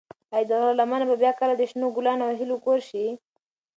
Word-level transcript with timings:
ایا 0.35 0.47
د 0.49 0.51
غره 0.59 0.73
لمنه 0.79 1.05
به 1.09 1.15
بیا 1.23 1.31
کله 1.39 1.53
د 1.57 1.61
شنو 1.69 1.87
ګلانو 1.95 2.23
او 2.27 2.35
هیلو 2.39 2.55
کور 2.65 2.79
شي؟ 2.89 3.05